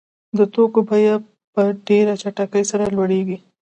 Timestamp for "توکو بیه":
0.53-1.15